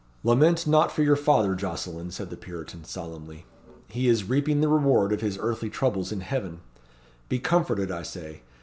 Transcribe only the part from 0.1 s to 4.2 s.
"Lament not for your father, Jocelyn," said the Puritan, solemnly; "he